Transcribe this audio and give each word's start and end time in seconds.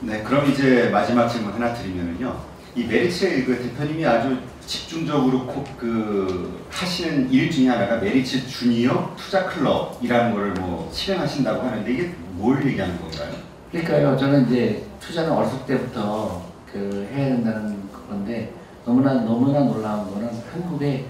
네, 0.00 0.22
그럼 0.22 0.50
이제 0.50 0.88
마지막 0.90 1.28
질문 1.28 1.52
하나 1.52 1.72
드리면은요. 1.72 2.36
이 2.74 2.84
메리츠 2.84 3.44
그 3.46 3.56
대표님이 3.62 4.04
아주 4.04 4.36
집중적으로 4.66 5.46
코, 5.46 5.64
그 5.78 6.62
하시는 6.70 7.30
일 7.30 7.50
중에 7.50 7.68
하나가 7.68 7.96
메리츠 7.96 8.46
주니어 8.46 9.14
투자 9.16 9.46
클럽이라는 9.46 10.34
거를 10.34 10.52
뭐 10.54 10.90
실행하신다고 10.92 11.62
하는데 11.62 11.90
이게 11.90 12.12
뭘 12.32 12.64
얘기하는 12.66 13.00
건가요? 13.00 13.32
그러니까요. 13.70 14.16
저는 14.16 14.46
이제 14.46 14.84
투자는 15.00 15.32
어렸을 15.32 15.58
때부터 15.66 16.44
그 16.70 17.08
해야 17.14 17.28
된다는 17.28 17.88
건데 18.08 18.52
너무나 18.84 19.14
너무나 19.14 19.60
놀라운 19.60 20.12
거는 20.12 20.28
한국에 20.52 21.06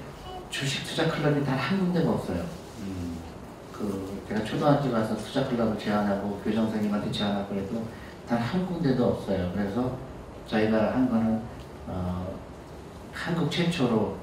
주식 0.50 0.84
투자 0.86 1.08
클럽이 1.08 1.44
단 1.44 1.58
한 1.58 1.78
군데가 1.80 2.10
없어요. 2.10 2.44
음, 2.82 3.16
그 3.72 4.22
제가 4.28 4.44
초등학교 4.44 4.90
가서 4.92 5.16
투자 5.16 5.48
클럽을 5.48 5.76
제안하고 5.78 6.40
교장 6.44 6.64
선생님한테 6.66 7.10
제안하고 7.10 7.48
그래도 7.48 7.82
단 8.28 8.38
한 8.38 8.66
군데도 8.66 9.04
없어요. 9.06 9.50
그래서 9.54 9.96
저희가 10.46 10.94
한 10.94 11.08
거는 11.08 11.40
어, 11.86 12.26
한국 13.12 13.50
최초로 13.50 14.16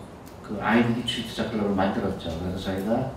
그 0.44 0.60
아이들이 0.62 1.06
주식 1.06 1.28
투자 1.30 1.50
클럽을 1.50 1.74
만들었죠. 1.76 2.38
그래서 2.42 2.58
저희가 2.58 3.12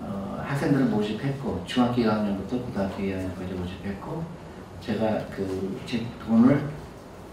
어, 0.00 0.42
학생들을 0.46 0.86
모집했고 0.86 1.62
중학교 1.66 2.02
2학년부터 2.02 2.50
고등학교 2.64 3.02
2학년까지 3.02 3.54
모집했고 3.54 4.24
제가 4.80 5.18
그 5.26 5.78
제 5.86 6.04
돈을 6.26 6.68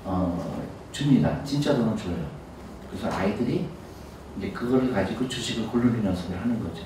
어, 0.04 0.62
줍니다. 0.92 1.42
진짜 1.44 1.76
돈을 1.76 1.96
줘요. 1.96 2.16
그래서 2.90 3.10
아이들이 3.16 3.68
이제 4.38 4.52
그거를 4.52 4.92
가지고 4.94 5.28
주식을 5.28 5.68
고르는 5.70 6.04
연습을 6.04 6.40
하는 6.40 6.60
거죠. 6.62 6.84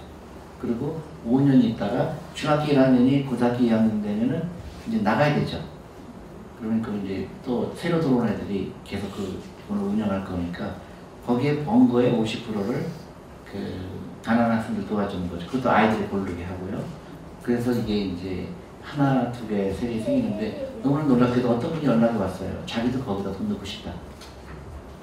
그리고 0.61 1.01
5년 1.27 1.63
있다가 1.63 2.13
중학교 2.35 2.71
1학년이 2.71 3.27
고등학교 3.27 3.57
2학년 3.63 4.03
되면은 4.03 4.43
이제 4.87 4.99
나가야 4.99 5.35
되죠. 5.35 5.59
그러면 6.61 6.81
그 6.81 7.01
이제 7.03 7.27
또 7.43 7.73
새로 7.75 7.99
들어온 7.99 8.27
애들이 8.27 8.71
계속 8.85 9.11
그 9.15 9.41
돈을 9.67 9.83
운영할 9.83 10.23
거니까 10.23 10.75
거기에 11.25 11.63
번 11.65 11.89
거의 11.89 12.11
50%를 12.13 12.85
그 13.51 13.89
가난한 14.23 14.59
학생들 14.59 14.87
도와주는 14.87 15.27
거죠. 15.29 15.47
그것도 15.47 15.69
아이들이 15.71 16.07
고르게 16.07 16.43
하고요. 16.43 16.83
그래서 17.41 17.71
이게 17.71 18.05
이제 18.05 18.47
하나, 18.83 19.31
두 19.31 19.47
개, 19.47 19.71
세 19.73 19.87
개 19.87 19.99
생기는데 19.99 20.79
너무나 20.83 21.03
놀랍게도 21.05 21.49
어떤 21.49 21.71
분이 21.73 21.85
연락이 21.85 22.15
왔어요. 22.17 22.63
자기도 22.67 23.03
거기다 23.03 23.31
돈 23.33 23.49
넣고 23.49 23.65
싶다. 23.65 23.91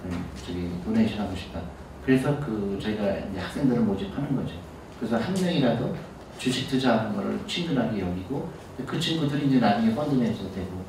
음, 0.05 0.25
저기 0.47 0.71
도네이션 0.85 1.21
하고 1.21 1.35
싶다. 1.37 1.61
그래서 2.05 2.39
그 2.39 2.79
저희가 2.81 3.03
이제 3.05 3.39
학생들을 3.41 3.83
모집하는 3.83 4.37
거죠. 4.37 4.55
그래서 4.99 5.17
한 5.17 5.35
명이라도 5.35 5.95
주식 6.39 6.69
투자하는 6.69 7.15
거를 7.17 7.39
친근하게 7.49 8.01
여기고 8.01 8.49
그 8.87 8.99
친구들이 9.01 9.49
이제 9.49 9.59
나중에 9.59 9.93
펀드 9.95 10.15
매니저도 10.15 10.53
되고 10.53 10.85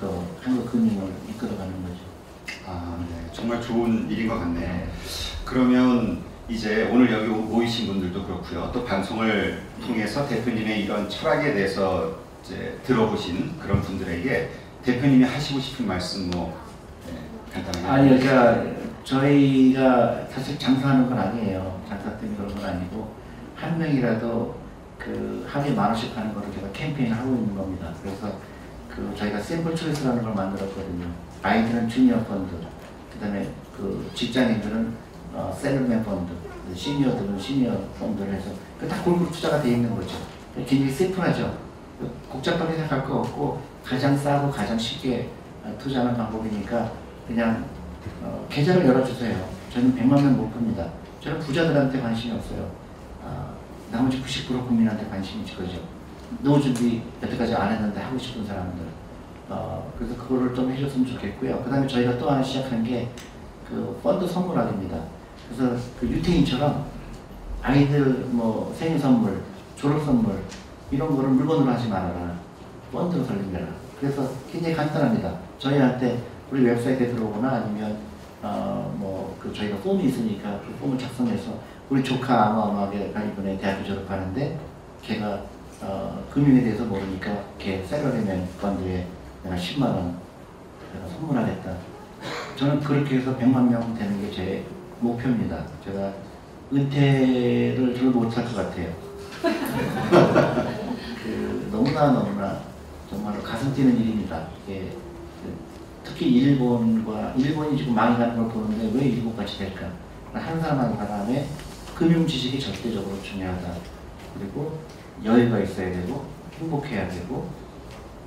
또 0.00 0.24
한국 0.42 0.70
금융을 0.70 1.12
이끌어가는 1.28 1.72
거죠. 1.82 1.96
아, 2.66 2.96
네, 3.10 3.28
정말 3.32 3.60
좋은 3.60 4.08
일인 4.10 4.28
것 4.28 4.38
같네요. 4.38 4.86
그러면 5.44 6.20
이제 6.48 6.88
오늘 6.92 7.10
여기 7.12 7.26
모이신 7.28 7.88
분들도 7.88 8.24
그렇고요. 8.24 8.70
또 8.72 8.84
방송을 8.84 9.62
통해서 9.84 10.26
대표님의 10.28 10.84
이런 10.84 11.08
철학에 11.08 11.52
대해서 11.52 12.16
이제 12.44 12.78
들어보신 12.84 13.58
그런 13.58 13.82
분들에게 13.82 14.50
대표님이 14.84 15.24
하시고 15.24 15.60
싶은 15.60 15.86
말씀 15.86 16.30
뭐 16.30 16.56
네, 17.06 17.62
간단하게. 17.62 17.86
아니요, 17.88 18.18
제가 18.20 18.64
저희가 19.04 20.26
사실 20.30 20.58
장사하는 20.58 21.08
건 21.08 21.18
아니에요. 21.18 21.82
장사 21.88 22.10
때문에 22.18 22.36
그런 22.38 22.54
건 22.54 22.64
아니고 22.64 23.14
한 23.56 23.78
명이라도 23.78 24.56
그 24.98 25.46
하루에 25.48 25.72
만 25.72 25.86
원씩 25.88 26.16
하는 26.16 26.32
거를 26.34 26.52
제가 26.52 26.68
캠페인 26.72 27.12
하고 27.12 27.30
있는 27.34 27.54
겁니다. 27.54 27.92
그래서 28.02 28.30
그 28.98 29.14
저희가 29.16 29.40
샘플 29.40 29.76
초이스라는 29.76 30.22
걸 30.24 30.34
만들었거든요. 30.34 31.06
아이들은 31.42 31.88
주니어 31.88 32.18
펀드, 32.24 32.50
그 33.12 33.18
다음에 33.20 33.48
그 33.76 34.10
직장인들은 34.12 34.92
어, 35.34 35.56
셀러맨 35.56 36.04
펀드, 36.04 36.32
시니어들은 36.74 37.38
시니어 37.38 37.78
펀드를 38.00 38.34
해서 38.34 38.50
그다 38.80 39.00
골고루 39.04 39.30
투자가 39.30 39.62
돼 39.62 39.70
있는 39.70 39.94
거죠. 39.94 40.16
굉장히 40.66 40.90
심플하죠. 40.90 41.56
복잡하게 42.30 42.74
생각할 42.74 43.04
거 43.04 43.20
없고 43.20 43.60
가장 43.84 44.16
싸고 44.16 44.50
가장 44.50 44.76
쉽게 44.76 45.28
어, 45.62 45.72
투자하는 45.78 46.16
방법이니까 46.16 46.90
그냥 47.28 47.64
어, 48.22 48.46
계좌를 48.50 48.84
열어주세요. 48.84 49.48
저는 49.72 49.94
100만 49.94 50.22
명 50.22 50.36
목표입니다. 50.36 50.88
저는 51.22 51.38
부자들한테 51.38 52.00
관심이 52.00 52.34
없어요. 52.34 52.68
아, 53.24 53.52
나머지 53.92 54.20
90% 54.22 54.66
국민한테 54.66 55.06
관심이 55.08 55.44
있을 55.44 55.56
거죠. 55.56 55.97
노후 56.42 56.60
준비 56.60 57.02
여태까지 57.22 57.54
안 57.54 57.72
했는데 57.72 58.00
하고 58.00 58.18
싶은 58.18 58.44
사람들. 58.46 58.84
어, 59.48 59.92
그래서 59.98 60.14
그거를 60.16 60.54
좀 60.54 60.70
해줬으면 60.70 61.06
좋겠고요. 61.06 61.62
그 61.64 61.70
다음에 61.70 61.86
저희가 61.86 62.18
또 62.18 62.30
하나 62.30 62.42
시작한 62.42 62.82
게 62.84 63.08
그 63.68 64.00
펀드 64.02 64.26
선물하기입니다. 64.26 64.96
그래서 65.54 65.76
그 66.00 66.06
유태인처럼 66.08 66.86
아이들 67.62 68.04
뭐 68.30 68.74
생일 68.74 68.98
선물, 68.98 69.42
졸업 69.76 70.02
선물 70.06 70.40
이런 70.90 71.14
거를 71.14 71.28
물건으로 71.28 71.70
하지 71.70 71.86
말아라. 71.88 72.34
펀드로 72.90 73.22
설립해라. 73.24 73.66
그래서 74.00 74.26
굉장히 74.50 74.74
간단합니다. 74.74 75.34
저희한테 75.58 76.22
우리 76.50 76.64
웹사이트에 76.64 77.08
들어오거나 77.08 77.46
아니면 77.56 77.98
어 78.42 78.90
뭐 78.98 79.36
그 79.38 79.52
저희가 79.52 79.76
폼이 79.78 80.04
있으니까 80.04 80.60
그 80.66 80.72
폼을 80.80 80.96
작성해서 80.98 81.52
우리 81.90 82.02
조카 82.02 82.46
아마아마하게 82.46 83.12
이번에 83.32 83.58
대학교 83.58 83.84
졸업하는데 83.84 84.58
걔가 85.02 85.42
어 85.80 86.24
금융에 86.32 86.62
대해서 86.62 86.84
모르니까 86.84 87.44
걔 87.58 87.82
셀러리맨 87.84 88.48
펀드에 88.60 89.06
내가 89.44 89.56
10만 89.56 89.82
원 89.82 90.16
내가 90.94 91.06
선물하겠다. 91.08 91.76
저는 92.56 92.80
그렇게 92.80 93.16
해서 93.18 93.36
100만 93.36 93.68
명 93.70 93.94
되는 93.96 94.20
게 94.20 94.30
제 94.34 94.64
목표입니다. 95.00 95.64
제가 95.84 96.12
은퇴를 96.72 97.94
잘 97.96 98.06
못할 98.06 98.44
것 98.44 98.56
같아요. 98.56 98.92
그 101.22 101.68
너무나 101.70 102.10
너무나 102.12 102.60
정말로 103.08 103.40
가슴 103.42 103.72
뛰는 103.74 103.96
일입니다. 104.00 104.48
그 104.66 104.90
특히 106.04 106.30
일본과 106.30 107.32
일본이 107.36 107.76
지금 107.78 107.94
망해가는 107.94 108.36
걸 108.36 108.48
보는데 108.48 108.90
왜 108.98 109.04
일본같이 109.06 109.58
될까? 109.58 109.86
한 110.32 110.60
사람 110.60 110.80
한 110.80 110.96
사람의 110.96 111.46
금융 111.94 112.26
지식이 112.26 112.58
절대적으로 112.60 113.22
중요하다. 113.22 113.97
그리고 114.36 114.78
여유가 115.24 115.58
있어야 115.60 115.92
되고 115.92 116.26
행복해야 116.58 117.08
되고 117.08 117.48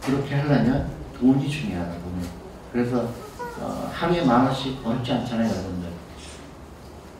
그렇게 0.01 0.35
하려면 0.35 0.89
돈이 1.19 1.49
중요하다. 1.49 1.91
돈이. 1.91 2.27
그래서 2.71 3.09
어, 3.59 3.89
하루에 3.93 4.23
만 4.23 4.45
원씩 4.45 4.79
어렵지 4.83 5.11
않잖아요, 5.11 5.49
여러분들. 5.49 5.89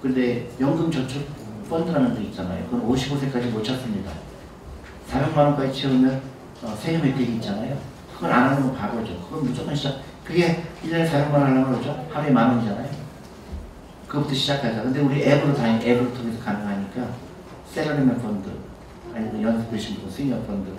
근데 0.02 0.50
연금저축 0.60 1.28
펀드라는 1.70 2.16
데 2.16 2.24
있잖아요. 2.24 2.66
그건 2.66 2.90
55세까지 2.90 3.52
못 3.52 3.64
찾습니다. 3.64 4.12
400만 5.10 5.38
원까지 5.38 5.82
채우면 5.82 6.22
어, 6.64 6.76
세금 6.80 7.06
혜택이 7.06 7.36
있잖아요. 7.36 7.78
그걸 8.14 8.32
안 8.32 8.50
하는 8.50 8.64
건 8.64 8.76
바보죠. 8.76 9.20
그건 9.30 9.46
무조건 9.46 9.76
시작. 9.76 10.00
그게 10.24 10.64
1년에 10.84 11.08
400만 11.08 11.34
원 11.34 11.44
하려면 11.44 11.72
그러죠? 11.72 12.08
하루에 12.12 12.32
만 12.32 12.50
원이잖아요. 12.50 12.90
그것부터 14.08 14.34
시작하자. 14.36 14.84
근데 14.84 15.00
우리 15.00 15.24
앱으로 15.24 15.54
다니, 15.56 15.86
앱을 15.86 16.14
통해서 16.14 16.44
가능하니까 16.44 17.08
샐러리맨 17.72 18.22
펀드, 18.22 18.50
연세 19.16 19.57
드신 19.57 19.98
분, 20.02 20.10
시니어 20.10 20.38
펀드. 20.44 20.70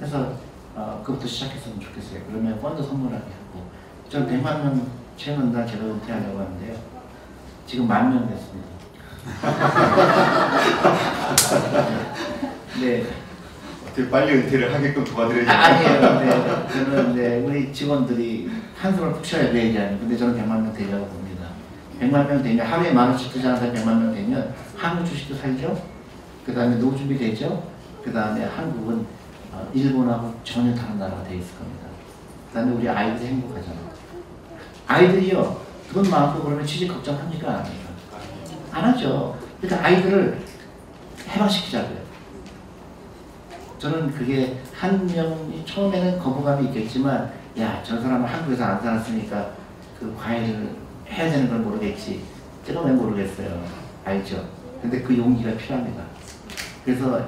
해서 0.00 0.32
어, 0.74 1.00
그것부터 1.04 1.28
시작했으면 1.28 1.78
좋겠어요. 1.80 2.20
그러면 2.28 2.58
펀드 2.60 2.82
선물하게 2.82 3.24
하고. 3.24 3.64
저는 4.08 4.26
100만 4.28 4.62
명 4.64 4.86
채우는다 5.16 5.64
제가 5.66 5.84
은퇴하려고 5.84 6.38
하는데요. 6.40 6.74
지금 7.66 7.86
만 7.88 8.10
명 8.12 8.28
됐습니다. 8.28 8.68
네. 12.80 13.04
어떻게 13.86 14.10
빨리 14.10 14.32
은퇴를 14.34 14.74
하게끔 14.74 15.04
도와드려야 15.04 15.48
아? 15.50 15.64
아니에요. 15.66 16.20
네, 16.20 16.68
저는 16.72 17.14
네, 17.14 17.38
우리 17.38 17.72
직원들이 17.72 18.50
한숨을 18.76 19.12
푹 19.12 19.24
쉬어야 19.24 19.52
돼 19.52 19.66
얘기하는. 19.66 20.00
근데 20.00 20.16
저는 20.16 20.34
100만 20.36 20.62
명 20.62 20.74
되려고 20.74 21.06
봅니다. 21.06 21.46
100만 22.00 22.26
명 22.28 22.42
되면 22.42 22.66
하루에 22.66 22.90
만 22.92 23.10
원씩 23.10 23.32
투자하는 23.32 23.60
사람 23.60 23.72
100만 23.74 24.02
명 24.02 24.12
되면 24.14 24.52
한국 24.76 25.06
주식도 25.06 25.36
살죠. 25.36 25.80
그 26.44 26.52
다음에 26.52 26.74
노후 26.76 26.96
준비 26.98 27.16
되죠. 27.16 27.62
그 28.04 28.12
다음에 28.12 28.44
한국은 28.44 29.06
어, 29.52 29.68
일본하고 29.72 30.34
전혀 30.44 30.74
다른 30.74 30.98
나라가 30.98 31.22
돼 31.24 31.36
있을 31.36 31.56
겁니다. 31.56 31.86
그 32.48 32.54
다음에 32.58 32.72
우리 32.72 32.88
아이들이 32.88 33.28
행복하잖아요. 33.28 33.90
아이들이요 34.86 35.60
돈 35.92 36.10
많고 36.10 36.44
그러면 36.44 36.66
취직 36.66 36.88
걱정합니까 36.88 37.48
안 37.48 37.56
합니까? 37.56 37.90
안 38.72 38.84
하죠. 38.86 39.36
그러니까 39.60 39.86
아이들을 39.86 40.38
해방시키자고요. 41.28 42.04
저는 43.78 44.12
그게 44.12 44.58
한 44.74 45.06
명이 45.06 45.64
처음에는 45.66 46.18
거부감이 46.18 46.66
있겠지만 46.68 47.32
야 47.58 47.82
저 47.84 48.00
사람은 48.00 48.26
한국에서 48.28 48.64
안 48.64 48.80
살았으니까 48.82 49.50
그 50.00 50.14
과외를 50.18 50.70
해야 51.08 51.30
되는 51.30 51.48
걸 51.48 51.58
모르겠지. 51.60 52.22
제가 52.66 52.80
왜 52.80 52.92
모르겠어요. 52.92 53.62
알죠. 54.04 54.44
근데 54.82 55.00
그 55.02 55.16
용기가 55.16 55.54
필요합니다. 55.56 56.02
그래서 56.84 57.26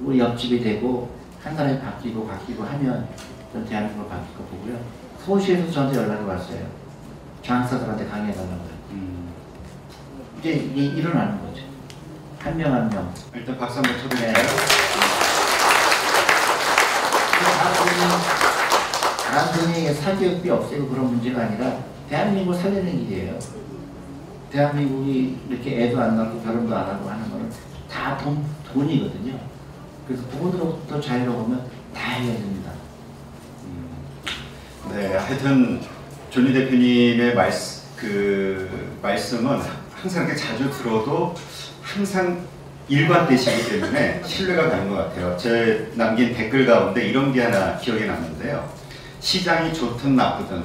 우리 0.00 0.18
옆집이 0.18 0.60
되고 0.62 1.10
한 1.42 1.54
사람이 1.56 1.80
바뀌고 1.80 2.26
바뀌고 2.26 2.64
하면 2.64 3.08
전 3.52 3.64
대한민국 3.64 4.08
바뀔 4.08 4.36
거 4.36 4.42
보고요. 4.44 4.78
서울시에서 5.24 5.70
저한테 5.70 5.98
연락이 5.98 6.24
왔어요. 6.24 6.66
장사들한테 7.42 8.06
강의해달라고요. 8.06 8.76
음, 8.90 9.28
이제 10.38 10.50
이게 10.52 10.82
일어나는 11.00 11.40
거죠. 11.40 11.62
한 12.40 12.56
명 12.56 12.72
한 12.72 12.88
명. 12.90 13.12
일단 13.34 13.58
박수 13.58 13.78
한번 13.78 13.92
네. 13.96 14.02
쳐드릴까요? 14.02 14.46
단순히 19.30 19.92
사기업비 19.92 20.48
없애고 20.50 20.88
그런 20.88 21.06
문제가 21.08 21.42
아니라 21.42 21.78
대한민국 22.08 22.54
살리는 22.54 23.00
일이에요. 23.02 23.38
대한민국이 24.50 25.36
이렇게 25.48 25.84
애도 25.84 26.00
안 26.00 26.16
낳고 26.16 26.40
결혼도 26.42 26.74
안 26.74 26.86
하고 26.86 27.10
하는 27.10 27.30
거는 27.30 27.50
다 27.90 28.16
돈, 28.16 28.44
돈이거든요. 28.72 29.38
그래서 30.06 30.22
돈으로부터 30.30 31.00
자유로우면 31.00 31.68
다 31.94 32.12
해야 32.12 32.32
됩니다. 32.32 32.72
네, 34.92 35.16
하여튼 35.16 35.80
존리 36.30 36.52
대표님의 36.52 37.34
말씀, 37.34 37.82
그 37.96 38.98
말씀은 39.02 39.60
항상 39.94 40.24
이렇게 40.24 40.36
자주 40.38 40.70
들어도 40.70 41.34
항상 41.82 42.40
일관되시기 42.88 43.68
때문에 43.68 44.22
신뢰가 44.24 44.68
가는 44.70 44.88
것 44.88 44.96
같아요. 44.96 45.36
제 45.36 45.90
남긴 45.94 46.32
댓글 46.34 46.66
가운데 46.66 47.08
이런 47.08 47.32
게 47.32 47.42
하나 47.42 47.76
기억에 47.76 48.06
남는데요. 48.06 48.70
시장이 49.18 49.74
좋든 49.74 50.14
나쁘든 50.14 50.62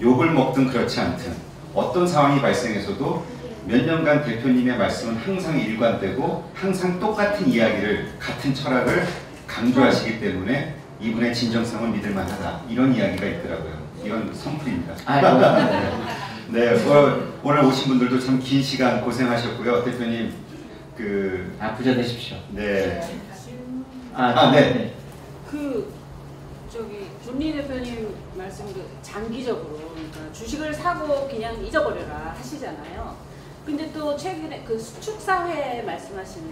욕을 0.00 0.32
먹든 0.32 0.68
그렇지 0.68 0.98
않든 0.98 1.32
어떤 1.74 2.06
상황이 2.08 2.40
발생해서도 2.40 3.24
몇 3.66 3.84
년간 3.84 4.24
대표님의 4.24 4.76
말씀은 4.76 5.16
항상 5.16 5.58
일관되고 5.58 6.50
항상 6.54 7.00
똑같은 7.00 7.48
이야기를 7.48 8.12
같은 8.18 8.54
철학을 8.54 9.06
강조하시기 9.46 10.20
때문에 10.20 10.74
이분의 11.00 11.34
진정성은 11.34 11.92
믿을 11.92 12.10
만하다 12.10 12.62
이런 12.68 12.94
이야기가 12.94 13.26
있더라고요. 13.26 13.72
이건 14.04 14.32
선풀입니다. 14.34 14.94
아, 15.06 15.20
감사합니다. 15.20 16.14
네, 16.48 16.68
오늘, 16.84 17.32
오늘 17.42 17.64
오신 17.64 17.88
분들도 17.88 18.18
참 18.20 18.38
긴 18.38 18.62
시간 18.62 19.00
고생하셨고요. 19.00 19.82
대표님 19.84 20.32
그 20.96 21.56
아, 21.58 21.74
부자 21.74 21.94
되십시오. 21.94 22.36
네. 22.50 23.00
아, 24.14 24.24
아, 24.24 24.50
네. 24.52 24.92
그 25.50 25.92
저기 26.70 27.06
존리 27.24 27.52
대표님 27.54 28.14
말씀도 28.36 28.80
장기적으로 29.02 29.92
그러니까 29.94 30.32
주식을 30.32 30.72
사고 30.74 31.26
그냥 31.28 31.64
잊어버려라 31.64 32.34
하시잖아요. 32.38 33.16
근데 33.64 33.90
또 33.92 34.16
최근에 34.16 34.62
그 34.66 34.78
수축 34.78 35.20
사회 35.20 35.82
말씀하시는 35.82 36.50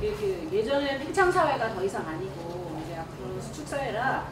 그, 0.00 0.16
그 0.16 0.48
예전에 0.52 0.98
팽창 0.98 1.30
사회가 1.30 1.74
더 1.74 1.84
이상 1.84 2.06
아니고 2.06 2.80
이제 2.84 2.96
앞으로 2.96 3.40
수축 3.40 3.66
사회라 3.66 4.28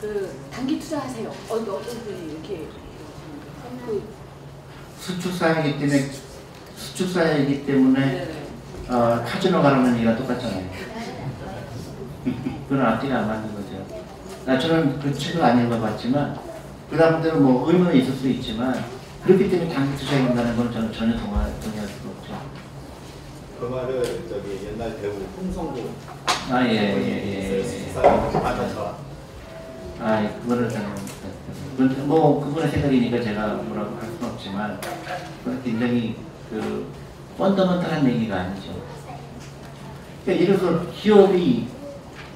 그 0.00 0.34
단기 0.50 0.80
투자하세요. 0.80 1.28
어, 1.28 1.54
어떤 1.54 1.82
분이 1.82 2.32
이렇게 2.32 2.66
그 3.86 4.02
수축사이기 4.98 5.78
때문에 5.78 6.10
수축사이기 6.76 7.66
때문에 7.66 8.00
네. 8.00 8.46
어, 8.88 9.22
카지노 9.24 9.62
가라는 9.62 9.94
얘기가 9.94 10.16
똑같잖아요. 10.16 10.68
그건 12.68 12.86
앞뒤가 12.86 13.18
안 13.18 13.28
맞는 13.28 13.54
거죠. 13.54 13.86
나 14.46 14.58
저는 14.58 14.98
그 15.00 15.12
책을 15.12 15.42
안 15.42 15.64
읽어봤지만 15.64 16.38
그 16.90 16.96
다음대로 16.96 17.40
뭐 17.40 17.70
의문은 17.70 17.94
있을 17.96 18.14
수 18.14 18.28
있지만 18.28 18.84
그렇기 19.24 19.48
때문에 19.50 19.72
단기 19.72 19.96
투자해야 19.98 20.26
된다는 20.28 20.56
건 20.56 20.72
저는 20.72 20.92
전혀 20.92 21.16
동의할 21.16 21.50
수가 21.60 22.10
없죠. 22.10 22.40
그 23.60 23.66
말을 23.66 24.02
저기 24.28 24.66
옛날 24.66 25.00
배우 25.00 25.12
홍성구 25.36 25.90
아, 26.50 26.66
예, 26.66 26.70
예, 26.72 27.54
예. 27.54 27.98
아다쳐 27.98 28.96
아, 30.00 30.28
그거를 30.42 30.68
저는 30.68 32.08
뭐 32.08 32.44
그분의 32.44 32.68
생각이니까 32.68 33.22
제가 33.22 33.54
뭐라고 33.54 33.96
할 33.98 34.10
수는 34.10 34.32
없지만 34.32 34.80
굉장히 35.62 36.16
그 36.50 36.86
펀더먼탈한 37.38 38.04
얘기가 38.08 38.40
아니죠. 38.40 38.72
그러니까 40.24 40.44
예를 40.44 40.58
들어서 40.58 40.90
기업이 40.90 41.68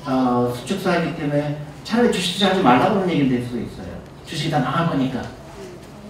어, 0.07 0.55
수축사이기 0.57 1.17
때문에 1.17 1.61
차라리 1.83 2.13
주식 2.13 2.35
투자하지 2.35 2.63
말라고 2.63 3.01
하는 3.01 3.11
얘기는 3.11 3.29
될 3.29 3.45
수도 3.45 3.59
있어요. 3.59 3.89
주식이 4.25 4.51
다 4.51 4.61
나갈 4.61 4.87
거니까. 4.91 5.23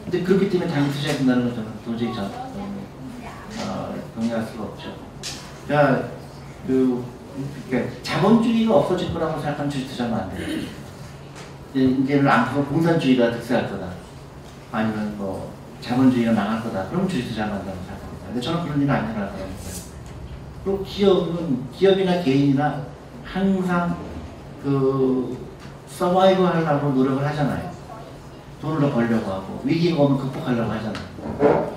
근데 0.06 0.22
그렇기 0.22 0.48
때문에 0.48 0.70
단기 0.70 0.92
투자해야 0.92 1.18
된다는 1.18 1.46
건 1.46 1.54
저는 1.56 1.70
도저히 1.84 2.14
저, 2.14 2.22
어, 2.22 3.94
동의할 4.14 4.46
수가 4.46 4.62
없죠. 4.62 4.94
그러니까 5.66 6.10
그 6.64 7.04
그러니까 7.68 7.92
자본주의가 8.04 8.76
없어질 8.76 9.12
거라고 9.12 9.40
생각하면 9.40 9.68
주식 9.68 9.88
투자하면 9.88 10.20
안 10.20 10.30
돼요. 10.30 10.60
이제 11.74 11.84
이제는 11.84 12.28
앞으로 12.28 12.64
공산주의가 12.66 13.32
득세할 13.32 13.68
거다. 13.68 13.88
아니면 14.70 15.18
뭐 15.18 15.52
자본주의가 15.80 16.32
망할 16.32 16.62
거다. 16.62 16.88
그럼 16.88 17.08
주식 17.08 17.28
투자만 17.30 17.58
한다고 17.58 17.76
생각합니다. 17.78 18.26
근데 18.28 18.40
저는 18.40 18.62
그런 18.62 18.80
일은 18.82 18.94
아니라고 18.94 19.12
생각해요. 19.12 19.56
그리고 20.64 20.84
기업은 20.84 21.70
기업이나 21.72 22.22
개인이나 22.22 22.82
항상 23.24 23.96
그 24.62 25.36
서바이브 25.88 26.42
하려고 26.42 26.90
노력을 26.90 27.26
하잖아요. 27.26 27.75
돈을 28.60 28.80
더 28.80 28.90
벌려고 28.94 29.30
하고 29.30 29.60
위기가 29.64 30.02
오면 30.02 30.18
극복하려고 30.18 30.70
하잖아요. 30.72 31.76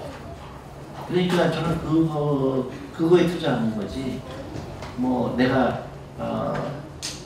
그러니까 1.08 1.52
저는 1.52 1.80
그거 1.80 2.70
그거에 2.96 3.28
투자하는 3.28 3.76
거지. 3.76 4.22
뭐 4.98 5.36
내가 5.38 5.84
어, 6.18 6.54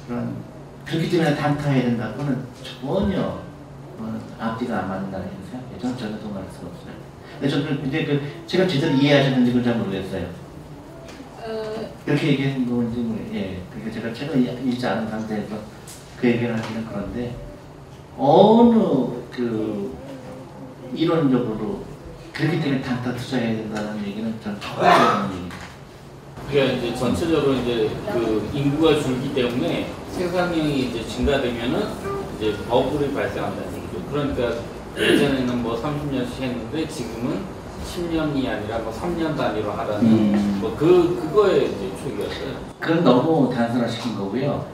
그런 0.08 0.36
그렇기 0.86 1.10
때문에 1.10 1.36
단타해야 1.36 1.84
된다. 1.84 2.12
그거는 2.12 2.46
전혀 2.82 3.40
그거는 3.98 4.20
앞뒤가 4.40 4.80
안 4.80 4.90
맞는다는 4.90 5.28
생각해요. 5.50 5.80
저는 5.80 5.98
전혀 5.98 6.20
동의할 6.20 6.46
수가 6.52 6.68
없어요. 6.68 6.94
근데 7.40 7.50
저는 7.50 7.82
근데 7.82 8.06
그 8.06 8.22
제가 8.48 8.68
제대로 8.68 8.94
이해하셨는지 8.94 9.52
그건 9.52 9.64
잘 9.64 9.78
모르겠어요. 9.78 10.28
어, 11.46 11.92
이렇게 12.06 12.28
얘기하는 12.30 12.66
건지 12.70 13.00
모르 13.00 13.20
예. 13.34 13.62
그게 13.74 13.92
제가 13.92 14.14
책을 14.14 14.42
읽- 14.42 14.68
읽지 14.74 14.86
않은 14.88 15.10
상태에서 15.10 15.56
그 16.20 16.28
얘기를 16.28 16.58
하기는 16.58 16.86
그런데 16.86 17.36
어느 18.18 19.08
그 19.32 19.96
이론적으로 20.94 21.82
그렇기 22.32 22.62
때문에 22.62 22.82
단타 22.82 23.16
투자해야 23.16 23.58
된다는 23.58 24.06
얘기는 24.06 24.34
전 24.44 24.60
처음 24.60 24.76
들어보는 24.82 25.36
얘기예요. 25.36 25.54
그러니까 26.50 26.74
이제 26.78 26.96
전체적으로 26.96 27.54
이제 27.54 27.90
그 28.12 28.50
인구가 28.54 29.00
줄기 29.02 29.34
때문에 29.34 29.88
생산량이 30.12 30.80
이제 30.90 31.08
증가되면은 31.08 31.88
이제 32.38 32.56
버블이 32.70 33.14
발생한다는 33.14 33.78
얘기죠. 33.78 34.04
그러니까 34.12 34.54
예전에는 34.98 35.64
뭐 35.64 35.82
30년씩 35.82 36.42
했는데 36.42 36.88
지금은 36.88 37.42
10년이 37.84 38.48
아니라 38.48 38.80
뭐 38.80 38.94
3년 38.94 39.36
단위로 39.36 39.72
하라는 39.72 40.06
음. 40.06 40.58
뭐그 40.62 41.20
그거에 41.22 41.66
이제 41.66 41.92
축이었어요. 42.04 42.56
그건 42.80 43.04
너무 43.04 43.54
단순화시킨 43.54 44.16
거고요. 44.16 44.66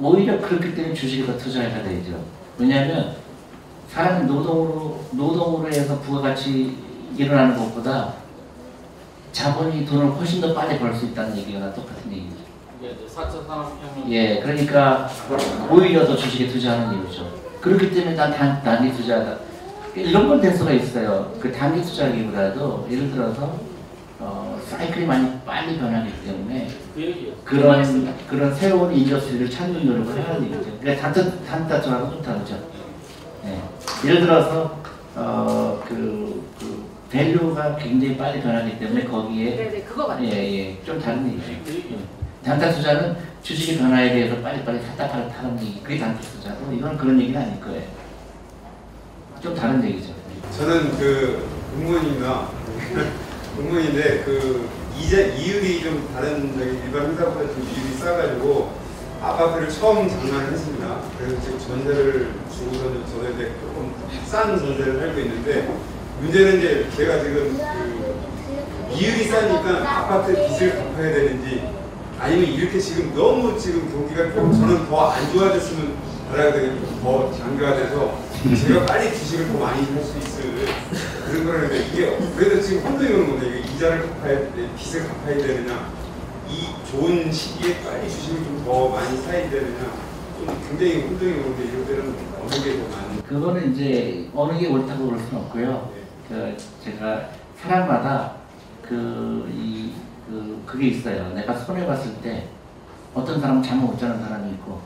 오히려 0.00 0.40
그렇기 0.40 0.74
때문에 0.74 0.94
주식에 0.94 1.26
더 1.26 1.36
투자해야 1.36 1.82
되죠. 1.82 2.18
왜냐하면 2.58 3.16
사람이 3.88 4.26
노동으로 4.26 5.00
노동으로 5.12 5.68
해서 5.68 5.98
부가가치 6.00 6.76
일어나는 7.16 7.56
것보다 7.56 8.14
자본이 9.32 9.84
돈을 9.84 10.12
훨씬 10.12 10.40
더 10.40 10.54
빨리 10.54 10.78
벌 10.78 10.94
수 10.94 11.06
있다는 11.06 11.36
얘기가 11.36 11.72
똑같은 11.74 12.10
얘기죠. 12.10 12.36
이게 12.80 12.90
이제 12.92 13.06
4차 13.14 13.46
산업혁명 13.46 14.10
예, 14.10 14.40
그러니까 14.40 15.08
오히려 15.70 16.06
더 16.06 16.16
주식에 16.16 16.48
투자하는 16.48 16.98
이유죠. 16.98 17.30
그렇기 17.60 17.92
때문에 17.94 18.14
난 18.16 18.30
단, 18.32 18.62
단기 18.62 18.92
투자다. 18.96 19.36
이런 19.94 20.28
건 20.28 20.40
될 20.40 20.54
수가 20.54 20.72
있어요. 20.72 21.32
그 21.40 21.50
단기 21.52 21.82
투자라기보다도 21.82 22.86
예를 22.90 23.10
들어서 23.12 23.42
어, 23.44 23.65
사이클이 24.68 25.06
많이 25.06 25.30
빨리 25.46 25.78
변하기 25.78 26.12
때문에 26.24 26.68
그. 26.94 27.36
그런 27.44 28.14
그런 28.28 28.54
새로운 28.54 28.92
industry를 28.92 29.48
찾는 29.50 29.86
노력을 29.86 30.16
해야 30.16 30.38
되겠죠. 30.40 30.78
그러니까 30.80 31.12
단타 31.12 31.44
단타 31.46 31.71
투자하고 31.71 32.10
좀 32.10 32.22
다르죠. 32.22 32.58
예. 33.44 33.60
예를 34.08 34.20
들어서 34.22 34.78
어 35.16 35.80
그 35.86 36.42
그 36.58 36.86
value가 37.10 37.76
굉장히 37.76 38.16
빨리 38.16 38.42
변하기 38.42 38.78
때문에 38.80 39.04
거기에 39.04 39.56
네네 39.56 39.82
그거 39.84 40.06
같아요. 40.08 40.26
예예 40.28 40.76
좀 40.84 41.00
다른 41.00 41.26
얘기죠. 41.28 41.52
그 41.64 41.70
얘기였어요. 41.74 42.06
단타 42.44 42.72
투자는 42.72 43.16
주식의 43.42 43.78
변화에 43.78 44.10
대해서 44.10 44.36
빨리빨리 44.42 44.80
샀다 44.82 45.08
팔았다 45.08 45.38
하는 45.38 45.60
얘기. 45.62 45.80
그게 45.82 45.98
단타 45.98 46.20
투자고 46.20 46.72
이건 46.72 46.96
그런 46.98 47.20
얘기는 47.20 47.40
아닐 47.40 47.60
거예요. 47.60 47.82
좀 49.40 49.54
다른 49.54 49.84
얘기죠. 49.84 50.12
저는 50.58 50.90
그 50.98 51.48
공무원이나 51.74 52.48
공무원인데 53.56 54.22
그 54.24 54.68
이자 54.98 55.18
이율이 55.20 55.82
좀 55.82 56.08
다른 56.14 56.54
일반 56.84 57.10
회사보다 57.12 57.40
좀 57.40 57.66
이율이 57.74 57.96
싸가지고 57.98 58.70
아파트를 59.22 59.68
처음 59.70 60.08
장만을 60.08 60.52
했습니다. 60.52 61.00
그래서 61.18 61.40
지금 61.42 61.58
전세를 61.58 62.30
주고서는 62.54 63.02
저에 63.06 63.36
대해 63.36 63.50
조금 63.60 63.92
싼 64.26 64.58
전세를 64.58 64.98
살고 65.00 65.20
있는데 65.20 65.74
문제는 66.20 66.58
이제 66.58 66.86
제가 66.96 67.22
지금 67.22 67.56
그 67.56 68.94
이율이 68.94 69.24
싸니까 69.24 69.98
아파트 69.98 70.32
빚을 70.34 70.76
갚아야 70.76 71.14
되는지 71.14 71.62
아니면 72.18 72.44
이렇게 72.48 72.78
지금 72.78 73.14
너무 73.14 73.58
지금 73.58 73.90
경기가 73.90 74.32
좀 74.32 74.52
저는 74.52 74.88
더 74.88 75.10
안 75.10 75.30
좋아졌으면 75.32 75.94
바라야 76.30 76.52
되겠고 76.52 76.86
더 77.02 77.32
장기화돼서 77.36 78.18
제가 78.66 78.86
빨리 78.86 79.10
주식을 79.16 79.48
더 79.48 79.58
많이 79.58 79.84
살수 79.86 80.18
있을 80.18 80.66
그런 81.26 81.44
거라는데 81.44 81.86
이게 81.88 82.18
그래도 82.36 82.60
지금 82.62 82.82
혼동이 82.82 83.12
오는 83.12 83.26
건데 83.30 83.58
이게 83.58 83.72
이자를 83.74 84.08
갚아야 84.10 84.38
돼, 84.38 84.70
빚을 84.76 85.08
갚아야 85.08 85.36
되느냐 85.38 85.92
이 86.48 86.66
좋은 86.90 87.30
시기에 87.32 87.82
빨리 87.82 88.08
주식을 88.08 88.44
좀 88.44 88.56
더 88.66 88.88
많이 88.88 89.16
사야 89.18 89.48
되느냐 89.48 89.78
좀 90.38 90.46
굉장히 90.68 91.02
혼동이 91.02 91.32
오는데 91.32 91.64
이들은 91.64 92.14
어느 92.42 92.50
게더 92.64 92.96
많은 92.96 93.22
그거는 93.22 93.72
이제 93.72 94.28
어느 94.34 94.58
게 94.58 94.68
옳다고 94.68 95.06
그럴 95.06 95.18
수는 95.20 95.42
없고요. 95.42 95.92
그 96.28 96.56
제가 96.84 97.28
사람마다 97.60 98.36
그, 98.82 99.48
이, 99.52 99.92
그, 100.28 100.62
그게 100.66 100.88
있어요. 100.88 101.32
내가 101.34 101.54
손해 101.54 101.86
봤을 101.86 102.14
때 102.22 102.48
어떤 103.14 103.40
사람은 103.40 103.62
잠을 103.62 103.84
못 103.86 103.98
자는 103.98 104.20
사람이 104.20 104.50
있고 104.52 104.80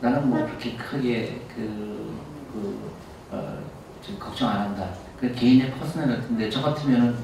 나는 0.00 0.28
뭐 0.28 0.44
그렇게 0.44 0.76
크게 0.76 1.40
그, 1.54 2.14
그, 2.52 2.90
어, 3.30 3.58
지금 4.02 4.18
걱정 4.18 4.48
안 4.48 4.60
한다. 4.60 4.88
그 5.20 5.32
개인의 5.34 5.72
퍼스널인데 5.72 6.50
저 6.50 6.62
같으면은 6.62 7.16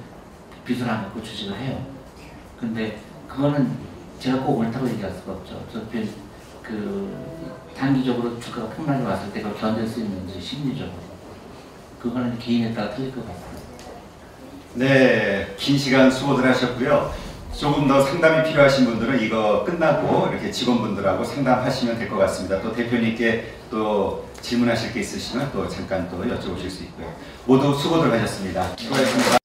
빚을 0.65 0.89
안 0.89 1.03
갚고 1.03 1.23
주식을 1.23 1.57
해요. 1.59 1.85
근데 2.59 2.99
그거는 3.29 3.71
제가 4.19 4.39
꼭 4.41 4.59
옳다고 4.59 4.89
얘기할 4.89 5.13
수가 5.13 5.33
없죠. 5.33 5.61
어차피 5.69 6.09
그 6.63 7.13
단기적으로 7.77 8.39
주가가 8.39 8.69
폭락이 8.69 9.03
왔을 9.03 9.33
때 9.33 9.43
그걸 9.43 9.59
견딜 9.59 9.87
수 9.87 10.01
있는지 10.01 10.41
심리적으로 10.41 10.95
그거는 12.01 12.39
개인에 12.39 12.73
따라 12.73 12.91
틀릴 12.95 13.13
것 13.15 13.27
같습니다. 13.27 13.53
네, 14.75 15.55
긴 15.59 15.77
시간 15.77 16.11
수고들 16.11 16.49
하셨고요. 16.49 17.13
조금 17.55 17.87
더 17.87 18.01
상담이 18.01 18.49
필요하신 18.49 18.87
분들은 18.87 19.21
이거 19.21 19.63
끝나고 19.65 20.29
이렇게 20.29 20.51
직원분들하고 20.51 21.23
상담하시면 21.23 21.99
될 21.99 22.09
것 22.09 22.17
같습니다. 22.19 22.61
또 22.63 22.73
대표님께 22.73 23.53
또 23.71 24.27
질문하실 24.43 24.93
게 24.93 25.01
있으시면 25.01 25.51
또 25.53 25.69
잠깐 25.69 26.09
또 26.11 26.23
여쭤보실 26.25 26.69
수 26.69 26.83
있고요. 26.85 27.13
모두 27.47 27.75
수고들 27.79 28.13
하셨습니다. 28.13 28.77
수고하셨습니다. 28.77 29.42